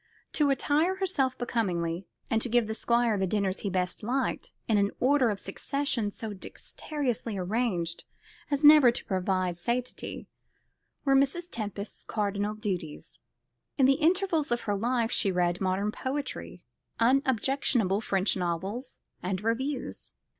To 0.33 0.49
attire 0.49 0.95
herself 0.95 1.37
becomingly, 1.37 2.07
and 2.27 2.41
to 2.41 2.49
give 2.49 2.65
the 2.65 2.73
Squire 2.73 3.19
the 3.19 3.27
dinners 3.27 3.59
he 3.59 3.69
best 3.69 4.01
liked, 4.01 4.51
in 4.67 4.79
an 4.79 4.89
order 4.99 5.29
of 5.29 5.39
succession 5.39 6.09
so 6.09 6.33
dexterously 6.33 7.37
arranged 7.37 8.05
as 8.49 8.63
never 8.63 8.89
to 8.91 9.05
provoke 9.05 9.57
satiety, 9.57 10.25
were 11.05 11.13
Mrs. 11.15 11.49
Tempest's 11.51 12.03
cardinal 12.03 12.55
duties. 12.55 13.19
In 13.77 13.85
the 13.85 14.01
intervals 14.01 14.51
of 14.51 14.61
her 14.61 14.75
life 14.75 15.11
she 15.11 15.31
read 15.31 15.61
modern 15.61 15.91
poetry, 15.91 16.63
unobjectionable 16.99 18.01
French 18.01 18.35
novels, 18.35 18.97
and 19.21 19.43
reviews. 19.43 20.09